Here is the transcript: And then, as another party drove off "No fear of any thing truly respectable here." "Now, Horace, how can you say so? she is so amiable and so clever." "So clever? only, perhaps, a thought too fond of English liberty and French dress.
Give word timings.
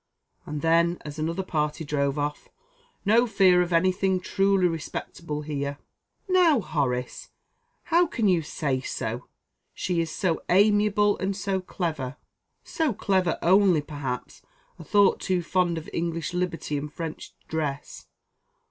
And 0.47 0.63
then, 0.63 0.97
as 1.05 1.19
another 1.19 1.43
party 1.43 1.85
drove 1.85 2.17
off 2.17 2.49
"No 3.05 3.27
fear 3.27 3.61
of 3.61 3.71
any 3.71 3.91
thing 3.91 4.19
truly 4.19 4.67
respectable 4.67 5.43
here." 5.43 5.77
"Now, 6.27 6.59
Horace, 6.59 7.29
how 7.83 8.07
can 8.07 8.27
you 8.27 8.41
say 8.41 8.79
so? 8.81 9.27
she 9.75 10.01
is 10.01 10.09
so 10.09 10.41
amiable 10.49 11.19
and 11.19 11.37
so 11.37 11.61
clever." 11.61 12.17
"So 12.63 12.93
clever? 12.93 13.37
only, 13.43 13.81
perhaps, 13.81 14.41
a 14.79 14.83
thought 14.83 15.19
too 15.19 15.43
fond 15.43 15.77
of 15.77 15.87
English 15.93 16.33
liberty 16.33 16.79
and 16.79 16.91
French 16.91 17.35
dress. 17.47 18.07